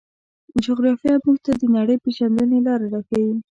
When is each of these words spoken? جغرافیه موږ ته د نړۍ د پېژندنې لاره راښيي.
جغرافیه 0.63 1.15
موږ 1.23 1.37
ته 1.45 1.51
د 1.61 1.63
نړۍ 1.75 1.95
د 1.99 2.01
پېژندنې 2.03 2.59
لاره 2.67 2.85
راښيي. 2.93 3.35